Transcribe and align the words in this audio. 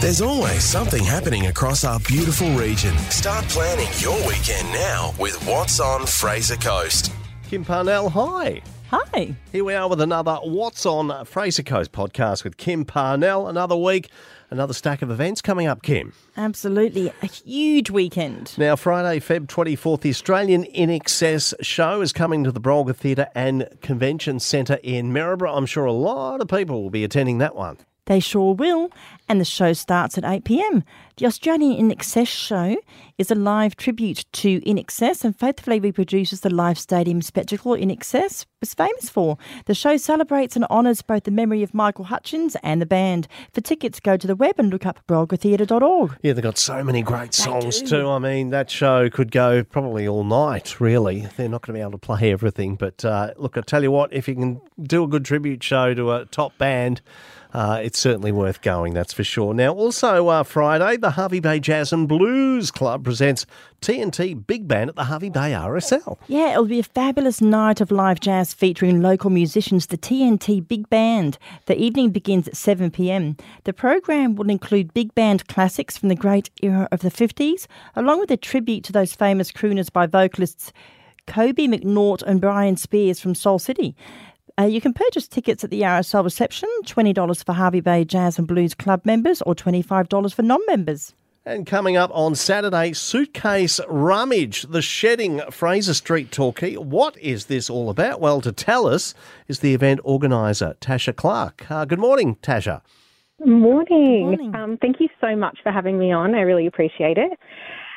There's 0.00 0.20
always 0.20 0.62
something 0.62 1.02
happening 1.02 1.48
across 1.48 1.82
our 1.82 1.98
beautiful 1.98 2.48
region. 2.52 2.96
Start 3.10 3.44
planning 3.48 3.88
your 3.98 4.16
weekend 4.28 4.68
now 4.68 5.12
with 5.18 5.34
What's 5.44 5.80
on 5.80 6.06
Fraser 6.06 6.54
Coast. 6.54 7.10
Kim 7.50 7.64
Parnell, 7.64 8.08
hi. 8.08 8.62
Hi. 8.92 9.34
Here 9.50 9.64
we 9.64 9.74
are 9.74 9.88
with 9.88 10.00
another 10.00 10.36
What's 10.36 10.86
on 10.86 11.24
Fraser 11.24 11.64
Coast 11.64 11.90
podcast 11.90 12.44
with 12.44 12.56
Kim 12.56 12.84
Parnell. 12.84 13.48
Another 13.48 13.74
week, 13.74 14.08
another 14.50 14.72
stack 14.72 15.02
of 15.02 15.10
events 15.10 15.42
coming 15.42 15.66
up, 15.66 15.82
Kim. 15.82 16.12
Absolutely. 16.36 17.12
A 17.20 17.26
huge 17.26 17.90
weekend. 17.90 18.56
Now, 18.56 18.76
Friday, 18.76 19.18
Feb 19.18 19.48
24th, 19.48 20.02
the 20.02 20.10
Australian 20.10 20.62
INXS 20.66 21.54
show 21.60 22.02
is 22.02 22.12
coming 22.12 22.44
to 22.44 22.52
the 22.52 22.60
Brolga 22.60 22.94
Theatre 22.94 23.26
and 23.34 23.68
Convention 23.82 24.38
Centre 24.38 24.78
in 24.84 25.12
Maryborough. 25.12 25.56
I'm 25.56 25.66
sure 25.66 25.86
a 25.86 25.92
lot 25.92 26.40
of 26.40 26.46
people 26.46 26.84
will 26.84 26.90
be 26.90 27.02
attending 27.02 27.38
that 27.38 27.56
one. 27.56 27.78
They 28.08 28.20
sure 28.20 28.54
will. 28.54 28.90
And 29.28 29.38
the 29.38 29.44
show 29.44 29.74
starts 29.74 30.16
at 30.16 30.24
8 30.24 30.44
pm. 30.44 30.82
The 31.18 31.26
Australian 31.26 31.90
INXS 31.90 32.26
show 32.26 32.76
is 33.18 33.30
a 33.30 33.34
live 33.34 33.76
tribute 33.76 34.24
to 34.32 34.60
INXS 34.62 35.24
and 35.24 35.38
faithfully 35.38 35.78
reproduces 35.78 36.40
the 36.40 36.48
live 36.48 36.78
stadium 36.78 37.20
spectacle 37.20 37.72
INXS 37.72 38.46
was 38.60 38.72
famous 38.72 39.10
for. 39.10 39.36
The 39.66 39.74
show 39.74 39.98
celebrates 39.98 40.56
and 40.56 40.64
honours 40.66 41.02
both 41.02 41.24
the 41.24 41.30
memory 41.30 41.62
of 41.62 41.74
Michael 41.74 42.04
Hutchence 42.04 42.56
and 42.62 42.80
the 42.80 42.86
band. 42.86 43.28
For 43.52 43.60
tickets, 43.60 44.00
go 44.00 44.16
to 44.16 44.26
the 44.26 44.36
web 44.36 44.54
and 44.58 44.70
look 44.70 44.86
up 44.86 45.00
brolgatheatre.org. 45.06 46.16
Yeah, 46.22 46.32
they've 46.32 46.42
got 46.42 46.56
so 46.56 46.82
many 46.82 47.02
great 47.02 47.34
songs 47.34 47.82
too. 47.82 48.08
I 48.08 48.18
mean, 48.18 48.48
that 48.50 48.70
show 48.70 49.10
could 49.10 49.30
go 49.30 49.64
probably 49.64 50.08
all 50.08 50.24
night, 50.24 50.80
really. 50.80 51.28
They're 51.36 51.50
not 51.50 51.60
going 51.60 51.74
to 51.74 51.78
be 51.78 51.82
able 51.82 51.92
to 51.92 51.98
play 51.98 52.32
everything. 52.32 52.76
But 52.76 53.04
uh, 53.04 53.34
look, 53.36 53.58
I 53.58 53.60
tell 53.60 53.82
you 53.82 53.90
what, 53.90 54.10
if 54.14 54.28
you 54.28 54.34
can 54.34 54.62
do 54.80 55.04
a 55.04 55.08
good 55.08 55.26
tribute 55.26 55.62
show 55.62 55.92
to 55.92 56.12
a 56.12 56.24
top 56.24 56.56
band, 56.56 57.02
uh, 57.58 57.80
it's 57.82 57.98
certainly 57.98 58.30
worth 58.30 58.62
going, 58.62 58.94
that's 58.94 59.12
for 59.12 59.24
sure. 59.24 59.52
Now, 59.52 59.74
also 59.74 60.28
uh, 60.28 60.44
Friday, 60.44 60.96
the 60.96 61.10
Hervey 61.10 61.40
Bay 61.40 61.58
Jazz 61.58 61.92
and 61.92 62.06
Blues 62.06 62.70
Club 62.70 63.02
presents 63.02 63.46
TNT 63.82 64.46
Big 64.46 64.68
Band 64.68 64.90
at 64.90 64.94
the 64.94 65.06
Hervey 65.06 65.28
Bay 65.28 65.50
RSL. 65.50 66.18
Yeah, 66.28 66.52
it'll 66.52 66.66
be 66.66 66.78
a 66.78 66.84
fabulous 66.84 67.40
night 67.40 67.80
of 67.80 67.90
live 67.90 68.20
jazz 68.20 68.54
featuring 68.54 69.02
local 69.02 69.28
musicians, 69.30 69.86
the 69.86 69.98
TNT 69.98 70.68
Big 70.68 70.88
Band. 70.88 71.36
The 71.66 71.76
evening 71.76 72.10
begins 72.10 72.46
at 72.46 72.56
7 72.56 72.92
pm. 72.92 73.36
The 73.64 73.72
program 73.72 74.36
will 74.36 74.50
include 74.50 74.94
big 74.94 75.12
band 75.16 75.48
classics 75.48 75.98
from 75.98 76.10
the 76.10 76.14
great 76.14 76.50
era 76.62 76.86
of 76.92 77.00
the 77.00 77.10
50s, 77.10 77.66
along 77.96 78.20
with 78.20 78.30
a 78.30 78.36
tribute 78.36 78.84
to 78.84 78.92
those 78.92 79.16
famous 79.16 79.50
crooners 79.50 79.92
by 79.92 80.06
vocalists 80.06 80.72
Kobe 81.26 81.66
McNaught 81.66 82.22
and 82.22 82.40
Brian 82.40 82.76
Spears 82.76 83.18
from 83.18 83.34
Soul 83.34 83.58
City. 83.58 83.96
Uh, 84.58 84.64
you 84.64 84.80
can 84.80 84.92
purchase 84.92 85.28
tickets 85.28 85.62
at 85.62 85.70
the 85.70 85.82
RSL 85.82 86.24
reception, 86.24 86.68
$20 86.84 87.44
for 87.44 87.52
Hervey 87.52 87.80
Bay 87.80 88.04
Jazz 88.04 88.38
and 88.38 88.48
Blues 88.48 88.74
Club 88.74 89.04
members 89.04 89.40
or 89.42 89.54
$25 89.54 90.34
for 90.34 90.42
non 90.42 90.60
members. 90.66 91.14
And 91.46 91.66
coming 91.66 91.96
up 91.96 92.10
on 92.12 92.34
Saturday, 92.34 92.92
Suitcase 92.92 93.80
Rummage, 93.88 94.62
the 94.64 94.82
Shedding 94.82 95.40
Fraser 95.50 95.94
Street 95.94 96.30
Torquay. 96.30 96.74
What 96.76 97.16
is 97.18 97.46
this 97.46 97.70
all 97.70 97.88
about? 97.88 98.20
Well, 98.20 98.40
to 98.42 98.52
tell 98.52 98.86
us 98.86 99.14
is 99.46 99.60
the 99.60 99.72
event 99.72 100.00
organiser, 100.04 100.76
Tasha 100.80 101.16
Clarke. 101.16 101.70
Uh, 101.70 101.84
good 101.84 102.00
morning, 102.00 102.36
Tasha. 102.42 102.82
Morning. 103.46 104.26
Morning. 104.26 104.54
Um, 104.54 104.76
thank 104.76 105.00
you 105.00 105.08
so 105.20 105.36
much 105.36 105.58
for 105.62 105.70
having 105.70 105.98
me 105.98 106.12
on. 106.12 106.34
I 106.34 106.40
really 106.40 106.66
appreciate 106.66 107.16
it. 107.16 107.38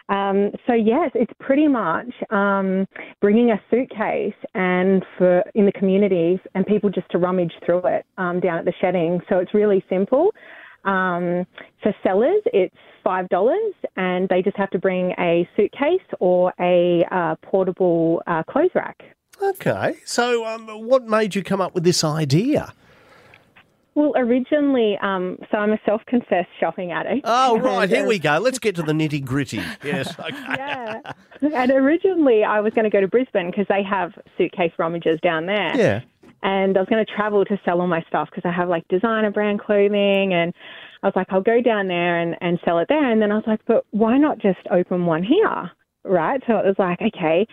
Um, 0.09 0.51
so 0.67 0.73
yes, 0.73 1.11
it's 1.15 1.31
pretty 1.39 1.67
much 1.67 2.11
um, 2.29 2.87
bringing 3.21 3.51
a 3.51 3.61
suitcase 3.69 4.33
and 4.53 5.05
for 5.17 5.43
in 5.55 5.65
the 5.65 5.71
communities 5.71 6.39
and 6.53 6.65
people 6.65 6.89
just 6.89 7.09
to 7.11 7.17
rummage 7.17 7.53
through 7.65 7.85
it 7.85 8.05
um, 8.17 8.39
down 8.39 8.59
at 8.59 8.65
the 8.65 8.73
shedding. 8.81 9.21
So 9.29 9.39
it's 9.39 9.53
really 9.53 9.83
simple. 9.89 10.33
Um, 10.83 11.45
for 11.83 11.93
sellers, 12.03 12.41
it's 12.47 12.75
five 13.03 13.29
dollars, 13.29 13.73
and 13.95 14.27
they 14.29 14.41
just 14.41 14.57
have 14.57 14.71
to 14.71 14.79
bring 14.79 15.11
a 15.19 15.47
suitcase 15.55 15.99
or 16.19 16.53
a 16.59 17.05
uh, 17.11 17.35
portable 17.43 18.21
uh, 18.27 18.43
clothes 18.43 18.71
rack. 18.73 18.97
Okay, 19.41 19.95
so 20.05 20.45
um, 20.45 20.67
what 20.67 21.05
made 21.05 21.35
you 21.35 21.43
come 21.43 21.61
up 21.61 21.73
with 21.73 21.83
this 21.83 22.03
idea? 22.03 22.73
Well, 23.93 24.13
originally, 24.15 24.97
um, 25.01 25.37
so 25.51 25.57
I'm 25.57 25.73
a 25.73 25.79
self-confessed 25.85 26.49
shopping 26.59 26.91
addict. 26.91 27.21
Oh, 27.25 27.59
right, 27.59 27.89
here 27.89 28.05
uh, 28.05 28.07
we 28.07 28.19
go. 28.19 28.37
Let's 28.37 28.57
get 28.57 28.75
to 28.77 28.83
the 28.83 28.93
nitty 28.93 29.23
gritty. 29.25 29.61
Yes, 29.83 30.13
okay. 30.19 30.31
yeah. 30.31 31.01
And 31.41 31.71
originally, 31.71 32.43
I 32.43 32.61
was 32.61 32.73
going 32.73 32.85
to 32.85 32.89
go 32.89 33.01
to 33.01 33.07
Brisbane 33.07 33.51
because 33.51 33.65
they 33.67 33.83
have 33.83 34.13
suitcase 34.37 34.71
rummages 34.77 35.19
down 35.21 35.45
there. 35.45 35.75
Yeah. 35.75 36.01
And 36.43 36.77
I 36.77 36.79
was 36.79 36.89
going 36.89 37.05
to 37.05 37.13
travel 37.13 37.43
to 37.45 37.59
sell 37.65 37.81
all 37.81 37.87
my 37.87 38.01
stuff 38.07 38.29
because 38.33 38.49
I 38.49 38.51
have 38.55 38.69
like 38.69 38.87
designer 38.87 39.29
brand 39.29 39.59
clothing. 39.59 40.33
And 40.33 40.53
I 41.03 41.07
was 41.07 41.13
like, 41.15 41.27
I'll 41.29 41.41
go 41.41 41.61
down 41.61 41.87
there 41.87 42.17
and, 42.19 42.35
and 42.41 42.59
sell 42.63 42.79
it 42.79 42.87
there. 42.87 43.11
And 43.11 43.21
then 43.21 43.31
I 43.31 43.35
was 43.35 43.43
like, 43.45 43.59
but 43.67 43.85
why 43.91 44.17
not 44.17 44.39
just 44.39 44.59
open 44.71 45.05
one 45.05 45.21
here? 45.21 45.69
Right. 46.03 46.41
So 46.47 46.57
it 46.57 46.65
was 46.65 46.75
like, 46.79 46.99
okay, 47.01 47.45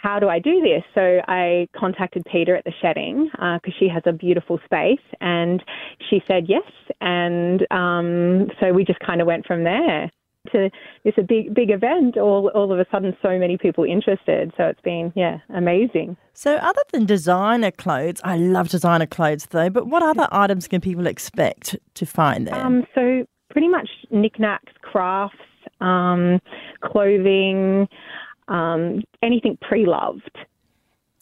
how 0.00 0.18
do 0.18 0.28
I 0.28 0.38
do 0.38 0.60
this? 0.60 0.82
So 0.94 1.20
I 1.26 1.68
contacted 1.76 2.24
Peter 2.30 2.54
at 2.54 2.64
the 2.64 2.72
shedding 2.80 3.30
because 3.32 3.74
she 3.78 3.88
has 3.88 4.02
a 4.06 4.12
beautiful 4.12 4.58
space, 4.64 5.04
and 5.20 5.62
she 6.08 6.22
said 6.26 6.44
yes. 6.48 6.70
And 7.00 7.66
um, 7.70 8.48
so 8.60 8.72
we 8.72 8.84
just 8.84 9.00
kind 9.00 9.20
of 9.20 9.26
went 9.26 9.46
from 9.46 9.64
there 9.64 10.10
to 10.52 10.70
this 11.04 11.14
a 11.18 11.22
big 11.22 11.52
big 11.54 11.70
event. 11.70 12.16
All 12.16 12.50
all 12.54 12.72
of 12.72 12.78
a 12.78 12.86
sudden, 12.90 13.16
so 13.20 13.38
many 13.38 13.58
people 13.58 13.84
interested. 13.84 14.52
So 14.56 14.64
it's 14.64 14.80
been 14.80 15.12
yeah 15.16 15.38
amazing. 15.54 16.16
So, 16.32 16.56
other 16.56 16.82
than 16.92 17.04
designer 17.04 17.72
clothes, 17.72 18.20
I 18.22 18.36
love 18.36 18.68
designer 18.68 19.06
clothes 19.06 19.46
though, 19.46 19.70
but 19.70 19.88
what 19.88 20.02
other 20.02 20.28
items 20.30 20.68
can 20.68 20.80
people 20.80 21.06
expect 21.06 21.76
to 21.94 22.06
find 22.06 22.46
there? 22.46 22.54
Um, 22.54 22.86
so 22.94 23.26
pretty 23.50 23.68
much 23.68 23.88
knickknacks, 24.10 24.72
crafts, 24.82 25.36
um, 25.80 26.40
clothing, 26.82 27.88
um, 28.48 29.02
anything 29.22 29.58
pre-loved. 29.60 30.36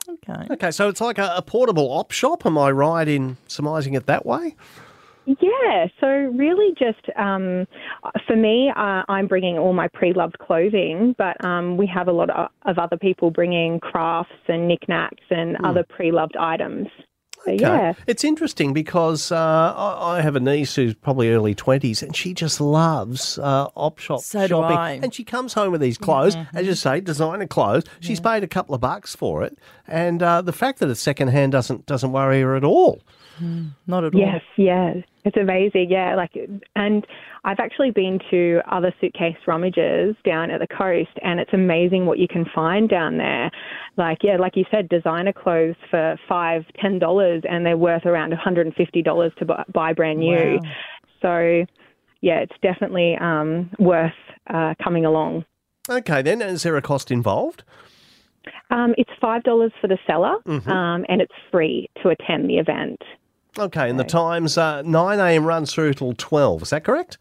okay. 0.09 0.47
Okay, 0.50 0.70
so 0.70 0.88
it's 0.88 1.00
like 1.00 1.19
a, 1.19 1.34
a 1.37 1.42
portable 1.42 1.91
op 1.92 2.10
shop. 2.10 2.47
Am 2.47 2.56
I 2.59 2.70
right 2.70 3.06
in 3.06 3.37
surmising 3.47 3.94
it 3.94 4.06
that 4.06 4.25
way? 4.25 4.54
Yeah, 5.26 5.88
so 6.00 6.06
really 6.06 6.72
just 6.78 7.04
um, 7.19 7.66
for 8.28 8.36
me, 8.36 8.70
uh, 8.76 9.03
I'm 9.09 9.26
bringing 9.26 9.59
all 9.59 9.72
my 9.72 9.88
pre-loved 9.88 10.38
clothing, 10.38 11.16
but 11.19 11.44
um, 11.44 11.76
we 11.76 11.86
have 11.88 12.06
a 12.06 12.12
lot 12.12 12.31
of, 12.31 12.48
of 12.62 12.78
other 12.78 12.97
people 12.97 13.32
bringing 13.32 13.81
crafts 13.81 14.31
and 14.47 14.69
knickknacks 14.69 15.25
and 15.31 15.56
other 15.65 15.84
pre-loved 15.88 16.36
items. 16.36 16.86
So, 17.46 17.52
Okay. 17.52 17.62
yeah. 17.62 17.92
It's 18.06 18.24
interesting 18.24 18.72
because 18.72 19.30
uh, 19.32 19.36
I, 19.76 20.18
I 20.18 20.20
have 20.20 20.36
a 20.36 20.40
niece 20.40 20.74
who's 20.74 20.94
probably 20.94 21.30
early 21.30 21.54
20s 21.54 22.02
and 22.02 22.14
she 22.14 22.34
just 22.34 22.60
loves 22.60 23.38
uh, 23.38 23.68
op 23.74 23.98
shop 23.98 24.20
So 24.20 24.40
do 24.42 24.48
shopping. 24.48 24.76
I. 24.76 24.94
Mm-hmm. 24.96 25.04
And 25.04 25.14
she 25.14 25.24
comes 25.24 25.54
home 25.54 25.72
with 25.72 25.80
these 25.80 25.96
clothes, 25.98 26.36
as 26.54 26.66
you 26.66 26.74
say, 26.74 27.00
designer 27.00 27.46
clothes. 27.46 27.84
She's 28.00 28.20
paid 28.20 28.42
a 28.42 28.48
couple 28.48 28.74
of 28.74 28.80
bucks 28.80 29.14
for 29.14 29.42
it. 29.44 29.56
And 29.86 30.22
uh, 30.22 30.42
the 30.42 30.52
fact 30.52 30.80
that 30.80 30.88
it's 30.90 31.00
secondhand 31.00 31.52
doesn't, 31.52 31.86
doesn't 31.86 32.12
worry 32.12 32.40
her 32.42 32.56
at 32.56 32.64
all. 32.64 33.00
Not 33.86 34.04
at 34.04 34.14
all. 34.14 34.20
Yes, 34.20 34.42
yes. 34.56 34.97
It's 35.24 35.36
amazing, 35.36 35.91
yeah. 35.91 36.14
Like, 36.14 36.32
and 36.74 37.06
I've 37.44 37.58
actually 37.58 37.91
been 37.91 38.19
to 38.30 38.60
other 38.70 38.94
suitcase 39.00 39.36
rummages 39.47 40.14
down 40.24 40.50
at 40.50 40.60
the 40.60 40.66
coast, 40.66 41.19
and 41.22 41.41
it's 41.41 41.52
amazing 41.52 42.06
what 42.06 42.19
you 42.19 42.28
can 42.28 42.44
find 42.54 42.88
down 42.88 43.19
there. 43.19 43.50
Like, 43.97 44.19
yeah, 44.22 44.36
like 44.36 44.56
you 44.56 44.64
said, 44.70 44.88
designer 44.88 45.32
clothes 45.32 45.76
for 45.91 46.16
five, 46.28 46.64
ten 46.80 46.98
dollars, 46.98 47.42
and 47.48 47.66
they're 47.66 47.76
worth 47.76 48.06
around 48.06 48.30
one 48.30 48.38
hundred 48.38 48.66
and 48.66 48.74
fifty 48.76 49.02
dollars 49.02 49.32
to 49.38 49.44
bu- 49.44 49.72
buy 49.72 49.92
brand 49.92 50.20
new. 50.20 50.60
Wow. 50.62 50.70
So, 51.22 51.66
yeah, 52.20 52.38
it's 52.41 52.56
definitely 52.62 53.16
um, 53.20 53.70
worth 53.78 54.12
uh, 54.48 54.74
coming 54.82 55.04
along. 55.04 55.44
Okay, 55.88 56.22
then, 56.22 56.42
is 56.42 56.62
there 56.62 56.76
a 56.76 56.82
cost 56.82 57.10
involved? 57.10 57.64
Um, 58.70 58.94
it's 58.97 59.10
five 59.20 59.42
dollars 59.42 59.72
for 59.80 59.88
the 59.88 59.98
seller, 60.06 60.36
um, 60.47 61.04
and 61.08 61.20
it's 61.20 61.32
free 61.50 61.88
to 62.03 62.10
attend 62.10 62.48
the 62.48 62.58
event. 62.58 63.00
Okay, 63.58 63.88
and 63.88 63.98
the 63.98 64.04
times 64.04 64.58
uh, 64.58 64.82
9 64.82 65.18
a.m. 65.18 65.44
runs 65.44 65.72
through 65.72 65.94
till 65.94 66.12
12. 66.14 66.62
Is 66.62 66.70
that 66.70 66.84
correct? 66.84 67.18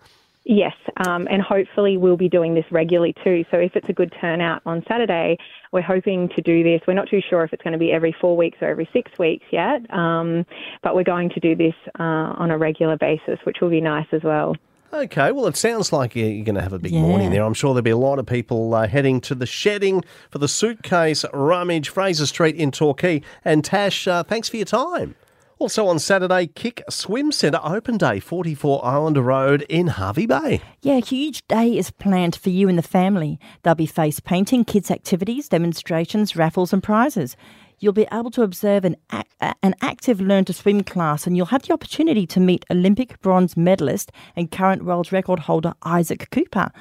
Yes, 0.47 0.73
um, 1.07 1.27
and 1.31 1.41
hopefully 1.41 1.97
we'll 1.97 2.17
be 2.17 2.29
doing 2.29 2.53
this 2.53 2.65
regularly 2.69 3.15
too. 3.23 3.45
So 3.49 3.57
if 3.57 3.75
it's 3.75 3.89
a 3.89 3.93
good 3.93 4.13
turnout 4.21 4.61
on 4.67 4.83
Saturday, 4.87 5.37
we're 5.71 5.81
hoping 5.81 6.29
to 6.35 6.41
do 6.41 6.61
this. 6.63 6.81
We're 6.87 6.93
not 6.93 7.09
too 7.09 7.21
sure 7.27 7.43
if 7.43 7.51
it's 7.51 7.63
going 7.63 7.73
to 7.73 7.79
be 7.79 7.91
every 7.91 8.15
four 8.21 8.37
weeks 8.37 8.59
or 8.61 8.67
every 8.67 8.87
six 8.93 9.17
weeks 9.17 9.45
yet, 9.51 9.91
um, 9.91 10.45
but 10.83 10.93
we're 10.93 11.03
going 11.03 11.29
to 11.31 11.39
do 11.39 11.55
this 11.55 11.73
uh, 11.99 12.03
on 12.03 12.51
a 12.51 12.59
regular 12.59 12.95
basis, 12.95 13.39
which 13.43 13.57
will 13.59 13.71
be 13.71 13.81
nice 13.81 14.05
as 14.11 14.21
well. 14.21 14.55
Okay, 14.93 15.31
well, 15.31 15.47
it 15.47 15.57
sounds 15.57 15.91
like 15.91 16.15
you're 16.15 16.43
going 16.45 16.55
to 16.55 16.61
have 16.61 16.73
a 16.73 16.79
big 16.79 16.91
Yeah. 16.91 17.01
morning 17.01 17.31
there. 17.31 17.43
I'm 17.43 17.55
sure 17.55 17.73
there'll 17.73 17.81
be 17.81 17.89
a 17.89 17.97
lot 17.97 18.19
of 18.19 18.27
people 18.27 18.75
uh, 18.75 18.87
heading 18.87 19.19
to 19.21 19.33
the 19.35 19.47
shedding 19.47 20.03
for 20.29 20.37
the 20.37 20.47
suitcase 20.47 21.25
rummage, 21.33 21.89
Fraser 21.89 22.27
Street 22.27 22.55
in 22.55 22.69
Torquay. 22.71 23.21
And 23.43 23.65
Tash, 23.65 24.07
uh, 24.07 24.21
thanks 24.23 24.47
for 24.47 24.57
your 24.57 24.65
time. 24.67 25.15
Also 25.57 25.87
on 25.87 25.99
Saturday, 25.99 26.47
Kick 26.47 26.83
Swim 26.89 27.31
Centre 27.31 27.61
Open 27.63 27.97
Day, 27.97 28.19
44 28.19 28.85
Islander 28.85 29.21
Road 29.21 29.61
in 29.69 29.87
Hervey 29.87 30.25
Bay. 30.25 30.61
Yeah, 30.81 30.95
a 30.97 30.99
huge 30.99 31.47
day 31.47 31.77
is 31.77 31.91
planned 31.91 32.35
for 32.35 32.49
you 32.49 32.67
and 32.67 32.77
the 32.77 32.83
family. 32.83 33.39
There'll 33.63 33.75
be 33.75 33.85
face 33.85 34.19
painting, 34.19 34.65
kids' 34.65 34.91
activities, 34.91 35.47
demonstrations, 35.47 36.35
raffles, 36.35 36.73
and 36.73 36.83
prizes. 36.83 37.37
You'll 37.79 37.93
be 37.93 38.07
able 38.11 38.31
to 38.31 38.43
observe 38.43 38.83
an, 38.83 38.97
an 39.39 39.75
active 39.81 40.19
learn 40.19 40.43
to 40.45 40.53
swim 40.53 40.83
class, 40.83 41.25
and 41.25 41.37
you'll 41.37 41.45
have 41.47 41.63
the 41.63 41.73
opportunity 41.73 42.27
to 42.27 42.41
meet 42.41 42.65
Olympic 42.69 43.21
bronze 43.21 43.55
medalist 43.55 44.11
and 44.35 44.51
current 44.51 44.83
world 44.83 45.13
record 45.13 45.39
holder 45.39 45.73
Isaac 45.83 46.29
Cooper. 46.31 46.71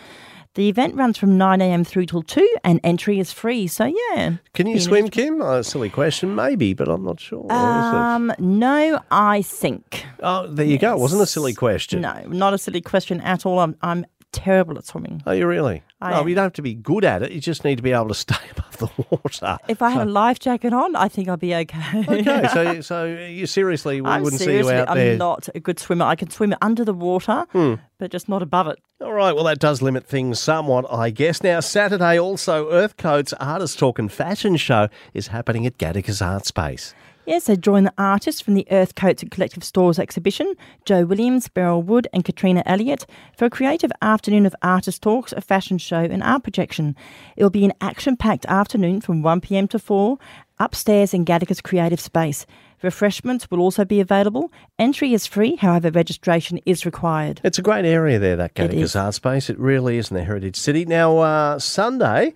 The 0.55 0.69
event 0.69 0.95
runs 0.95 1.19
from 1.19 1.37
9am 1.37 1.85
through 1.85 2.07
till 2.07 2.23
2 2.23 2.57
and 2.63 2.79
entry 2.85 3.19
is 3.19 3.33
free. 3.33 3.67
So, 3.67 3.87
yeah. 3.87 4.37
Can 4.53 4.69
you 4.69 4.79
swim, 4.79 5.09
Kim? 5.09 5.43
Oh, 5.43 5.63
silly 5.63 5.91
question, 5.91 6.37
maybe, 6.37 6.75
but 6.75 6.87
I'm 6.87 7.03
not 7.03 7.19
sure. 7.19 7.51
Um, 7.53 8.33
no, 8.39 9.01
I 9.11 9.43
think. 9.43 10.07
oh, 10.23 10.47
there 10.47 10.65
you 10.65 10.79
go. 10.79 10.93
It 10.93 11.01
wasn't 11.01 11.23
a 11.23 11.27
silly 11.27 11.55
question. 11.55 12.03
No, 12.03 12.23
not 12.29 12.55
a 12.55 12.59
silly 12.59 12.81
question 12.81 13.21
at 13.23 13.45
all. 13.45 13.59
I'm, 13.59 13.77
I'm 13.83 14.07
terrible 14.35 14.77
at 14.79 14.85
swimming. 14.87 15.23
Are 15.27 15.35
you 15.35 15.47
really? 15.47 15.83
I 16.01 16.11
no, 16.11 16.21
am. 16.21 16.29
you 16.29 16.35
don't 16.35 16.45
have 16.45 16.53
to 16.55 16.63
be 16.63 16.75
good 16.75 17.05
at 17.05 17.23
it. 17.23 17.33
You 17.33 17.41
just 17.41 17.65
need 17.65 17.77
to 17.77 17.83
be 17.83 17.93
able 17.93 18.09
to 18.09 18.15
stay 18.27 18.37
above 18.51 18.77
the 18.77 18.91
water. 19.11 19.59
If 19.69 19.81
I 19.81 19.91
had 19.91 20.07
a 20.07 20.11
life 20.11 20.39
jacket 20.39 20.73
on, 20.73 20.97
I 20.97 21.09
think 21.09 21.29
I'd 21.29 21.41
be 21.41 21.55
okay. 21.55 22.05
Okay, 22.09 22.49
so 22.53 22.81
so 22.81 23.05
you 23.07 23.47
seriously 23.47 24.01
we 24.01 24.09
I'm 24.09 24.23
wouldn't 24.23 24.43
seriously, 24.43 24.73
see 24.73 24.77
you 24.77 24.83
out 24.83 24.91
I'm 24.91 24.97
there. 24.97 25.13
Hmm. 25.13 25.19
not 25.19 25.49
a 25.55 25.61
good 25.61 25.79
swimmer. 25.79 26.05
I 26.05 26.17
can 26.17 26.31
swim 26.31 26.55
under 26.61 26.85
the 26.85 26.95
water, 26.95 27.47
but 27.53 28.11
just 28.11 28.29
not 28.29 28.43
above 28.43 28.67
it. 28.67 28.79
All 29.01 29.13
right, 29.13 29.35
well, 29.35 29.45
that 29.45 29.59
does 29.59 29.83
limit 29.83 30.07
things 30.07 30.39
somewhat, 30.41 30.87
I 30.91 31.11
guess. 31.11 31.43
Now, 31.43 31.61
Saturday, 31.61 32.19
also, 32.19 32.71
Earthcoat's 32.71 33.33
Artist 33.35 33.79
Talk 33.79 33.99
and 33.99 34.11
Fashion 34.11 34.57
Show 34.57 34.89
is 35.13 35.27
happening 35.27 35.67
at 35.67 35.79
Gatakers 35.79 36.25
Art 36.25 36.47
Space. 36.47 36.95
Yeah, 37.27 37.39
so 37.39 37.57
join 37.57 37.85
the 37.85 37.95
artists 37.97 38.43
from 38.43 38.53
the 38.53 38.67
Earth 38.71 38.97
Coats 38.97 39.23
and 39.23 39.31
Collective 39.31 39.65
Stores 39.65 39.99
exhibition, 39.99 40.53
Joe 40.85 41.07
Williams, 41.07 41.49
Beryl 41.49 41.81
Wood, 41.81 42.07
and 42.13 42.23
Katrina 42.23 42.63
Elliott, 42.67 43.07
for 43.39 43.47
a 43.47 43.51
creative 43.51 43.91
afternoon 44.03 44.45
of 44.45 44.55
artist 44.61 45.01
talks, 45.01 45.33
a 45.33 45.41
fashion 45.41 45.79
show, 45.79 46.01
and 46.01 46.23
art 46.23 46.43
projection. 46.43 46.95
It'll 47.37 47.49
be 47.49 47.65
an 47.65 47.73
action 47.81 48.19
packed 48.19 48.45
afternoon 48.45 49.01
from 49.01 49.23
1pm 49.23 49.71
to 49.71 49.79
4 49.79 50.19
upstairs 50.59 51.15
in 51.15 51.25
Gatakers 51.25 51.63
creative 51.63 52.01
space. 52.01 52.45
Refreshments 52.83 53.51
will 53.51 53.61
also 53.61 53.87
be 53.87 54.01
available. 54.01 54.53
Entry 54.79 55.15
is 55.15 55.27
free, 55.27 55.57
however, 55.57 55.91
registration 55.91 56.59
is 56.67 56.85
required. 56.85 57.41
It's 57.43 57.59
a 57.59 57.63
great 57.63 57.87
area 57.87 58.19
there, 58.19 58.37
that 58.37 58.55
Gatakers. 58.55 59.01
Art 59.01 59.15
Space. 59.15 59.49
It 59.49 59.59
really 59.59 59.97
is 59.97 60.11
in 60.11 60.17
the 60.19 60.25
Heritage 60.25 60.57
City. 60.57 60.85
Now, 60.85 61.19
uh, 61.19 61.59
Sunday, 61.59 62.35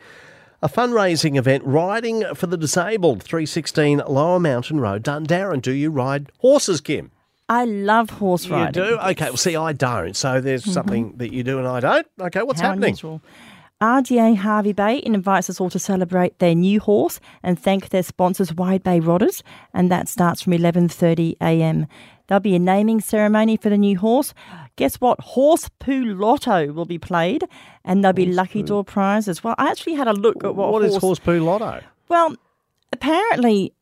a 0.63 0.69
fundraising 0.69 1.37
event, 1.37 1.63
Riding 1.65 2.25
for 2.35 2.47
the 2.47 2.57
Disabled, 2.57 3.23
316 3.23 4.03
Lower 4.09 4.41
Mountain 4.41 4.81
Road, 4.81 5.03
Dundowran. 5.05 5.63
Do 5.63 5.73
you 5.73 5.91
ride 5.91 6.31
horses, 6.39 6.81
Kim? 6.81 7.11
I 7.49 7.65
love 7.65 8.11
horse 8.11 8.49
riding. 8.49 8.83
You 8.83 8.91
do? 8.91 8.99
Okay, 8.99 9.27
well, 9.27 9.37
see, 9.37 9.57
I 9.57 9.73
don't. 9.73 10.15
So 10.15 10.41
there's 10.41 10.71
something 10.71 11.15
that 11.17 11.33
you 11.33 11.43
do 11.43 11.59
and 11.59 11.67
I 11.67 11.81
don't. 11.81 12.07
Okay, 12.21 12.43
what's 12.43 12.59
Mm-hmm. 12.61 12.65
How 12.65 12.69
happening? 12.71 12.89
unusual. 12.91 13.23
RDA 13.81 14.37
Hervey 14.39 14.73
Bay 14.73 15.01
invites 15.07 15.49
us 15.49 15.61
all 15.61 15.71
to 15.71 15.79
celebrate 15.79 16.41
their 16.41 16.55
new 16.55 16.81
horse 16.81 17.21
and 17.45 17.57
thank 17.59 17.91
their 17.91 18.03
sponsors 18.03 18.53
Wide 18.53 18.83
Bay 18.83 18.99
Rodders, 19.01 19.43
and 19.73 19.89
that 19.91 20.09
starts 20.09 20.43
from 20.43 20.53
11:30 20.55 21.37
a.m. 21.41 21.87
There'll 22.29 22.41
be 22.41 22.55
a 22.55 22.59
naming 22.59 23.01
ceremony 23.01 23.57
for 23.57 23.71
the 23.71 23.79
new 23.79 23.99
horse. 23.99 24.33
Guess 24.77 24.97
what? 24.97 25.19
Horse 25.21 25.69
Poo 25.81 26.05
Lotto 26.05 26.73
will 26.73 26.85
be 26.85 26.99
played, 26.99 27.45
and 27.85 28.05
there'll 28.05 28.13
be 28.15 28.27
lucky 28.27 28.63
door 28.63 28.85
prizes. 28.85 29.29
as 29.29 29.45
well. 29.45 29.55
I 29.59 29.71
actually 29.71 29.95
had 29.95 30.07
a 30.07 30.13
look 30.13 30.45
at 30.45 30.55
what, 30.55 30.71
what 30.73 30.85
is 30.85 30.93
horse. 30.93 31.03
horse 31.03 31.19
poo 31.19 31.41
lotto? 31.41 31.81
Well, 32.09 32.37
apparently, 32.93 33.73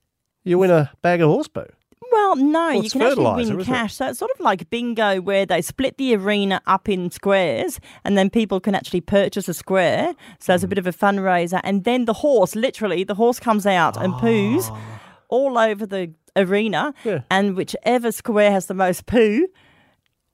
You 0.45 0.59
win 0.59 0.71
a 0.71 0.91
bag 1.03 1.21
of 1.21 1.29
horse 1.29 1.49
poo. 1.49 1.67
well, 2.13 2.37
no, 2.37 2.71
you 2.71 2.89
can 2.89 3.03
actually 3.03 3.55
win 3.55 3.65
cash. 3.65 3.95
So 3.97 4.09
it's 4.09 4.21
sort 4.21 4.31
of 4.31 4.41
like 4.41 4.71
bingo 4.71 5.21
where 5.21 5.45
they 5.45 5.61
split 5.61 5.99
the 5.99 6.15
arena 6.15 6.63
up 6.67 6.89
in 6.89 7.11
squares 7.11 7.81
and 8.05 8.17
then 8.17 8.31
people 8.31 8.61
can 8.61 8.75
actually 8.75 9.01
purchase 9.01 9.49
a 9.49 9.55
square. 9.55 10.15
So 10.39 10.55
it's 10.55 10.63
a 10.63 10.67
hmm. 10.67 10.71
bit 10.71 10.79
of 10.79 10.87
a 10.87 10.93
fundraiser. 10.93 11.61
And 11.65 11.83
then 11.83 12.05
the 12.05 12.15
horse, 12.15 12.55
literally, 12.55 13.03
the 13.03 13.17
horse 13.17 13.41
comes 13.41 13.67
out 13.67 13.97
and 13.97 14.15
poos 14.15 14.71
ah. 14.71 15.01
All 15.29 15.59
over 15.59 15.87
the 15.87 16.13
arena. 16.37 16.95
Ah. 16.97 17.01
Yeah. 17.05 17.21
And 17.31 17.57
whichever 17.57 18.13
square 18.13 18.51
has 18.51 18.67
the 18.67 18.75
most 18.75 19.07
poo 19.07 19.47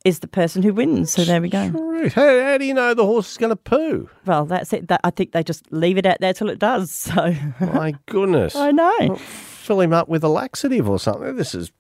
is 0.05 0.19
the 0.19 0.27
person 0.27 0.62
who 0.62 0.75
wins. 0.75 1.12
So 1.12 1.25
there 1.25 1.41
we 1.41 1.49
go. 1.49 1.71
How, 2.15 2.41
how 2.43 2.59
do 2.59 2.65
you 2.65 2.75
know 2.75 2.93
the 2.93 3.06
horse 3.06 3.31
is 3.31 3.37
going 3.39 3.50
to 3.50 3.56
poo? 3.56 4.11
Well, 4.27 4.44
that's 4.47 4.73
it. 4.73 4.89
That, 4.89 5.00
I 5.05 5.11
think 5.11 5.31
they 5.31 5.44
just 5.44 5.71
leave 5.73 5.97
it 5.97 6.05
out 6.06 6.19
there 6.21 6.33
till 6.35 6.50
it 6.50 6.59
does. 6.59 6.91
So 7.12 7.35
My 7.61 7.94
goodness. 8.06 8.56
I 8.56 8.73
know. 8.73 9.15
Fill 9.17 9.81
him 9.81 9.93
up 9.93 10.09
with 10.09 10.25
a 10.25 10.29
laxative 10.29 10.89
or 10.89 10.99
something. 10.99 11.37
This 11.37 11.55
is, 11.55 11.71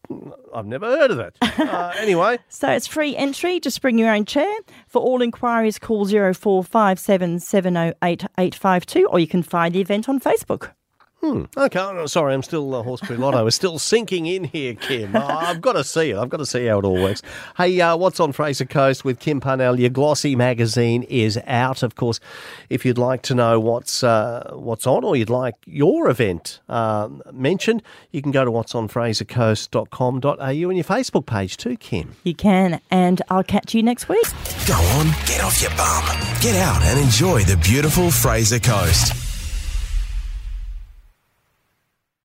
I've 0.54 0.66
never 0.66 0.86
heard 0.86 1.10
of 1.10 1.18
it. 1.18 1.36
Uh, 1.42 1.92
anyway, 1.98 2.38
So 2.48 2.70
it's 2.70 2.86
free 2.86 3.16
entry. 3.16 3.58
Just 3.58 3.82
bring 3.82 3.98
your 3.98 4.14
own 4.14 4.24
chair. 4.24 4.54
For 4.86 5.02
all 5.02 5.20
inquiries, 5.20 5.80
call 5.80 6.06
0457 6.06 7.40
708 7.40 8.22
852 8.38 9.06
or 9.08 9.18
you 9.18 9.26
can 9.26 9.42
find 9.42 9.74
the 9.74 9.80
event 9.80 10.08
on 10.08 10.20
Facebook. 10.20 10.70
Okay. 11.24 11.78
I'm 11.78 12.08
sorry, 12.08 12.34
I'm 12.34 12.42
still 12.42 12.74
uh, 12.74 12.82
horse 12.82 13.00
poo 13.00 13.16
lotto. 13.16 13.46
is 13.46 13.54
still 13.54 13.78
sinking 13.78 14.26
in 14.26 14.44
here, 14.44 14.74
Kim. 14.74 15.14
Uh, 15.14 15.24
I've 15.26 15.60
got 15.60 15.74
to 15.74 15.84
see 15.84 16.10
it. 16.10 16.16
I've 16.16 16.28
got 16.28 16.38
to 16.38 16.46
see 16.46 16.66
how 16.66 16.78
it 16.78 16.84
all 16.84 17.02
works. 17.02 17.22
Hey, 17.56 17.80
uh, 17.80 17.96
what's 17.96 18.20
on 18.20 18.32
Fraser 18.32 18.64
Coast 18.64 19.04
with 19.04 19.20
Kim 19.20 19.40
Parnell? 19.40 19.78
Your 19.78 19.90
glossy 19.90 20.36
magazine 20.36 21.02
is 21.04 21.38
out. 21.46 21.82
Of 21.82 21.94
course, 21.94 22.20
if 22.68 22.84
you'd 22.84 22.98
like 22.98 23.22
to 23.22 23.34
know 23.34 23.60
what's 23.60 24.02
uh, 24.02 24.50
what's 24.54 24.86
on, 24.86 25.04
or 25.04 25.16
you'd 25.16 25.30
like 25.30 25.54
your 25.66 26.08
event 26.08 26.60
um, 26.68 27.22
mentioned, 27.32 27.82
you 28.10 28.22
can 28.22 28.32
go 28.32 28.44
to 28.44 28.50
what's 28.50 28.74
on 28.74 28.88
frasercoast.com.au 28.88 30.38
and 30.40 30.76
your 30.76 30.84
Facebook 30.84 31.26
page 31.26 31.56
too, 31.56 31.76
Kim. 31.76 32.14
You 32.24 32.34
can, 32.34 32.80
and 32.90 33.22
I'll 33.28 33.44
catch 33.44 33.74
you 33.74 33.82
next 33.82 34.08
week. 34.08 34.26
Go 34.66 34.74
on, 34.74 35.06
get 35.26 35.42
off 35.42 35.60
your 35.60 35.70
bum. 35.76 36.04
Get 36.40 36.56
out 36.56 36.82
and 36.82 36.98
enjoy 36.98 37.42
the 37.44 37.56
beautiful 37.56 38.10
Fraser 38.10 38.58
Coast. 38.58 39.21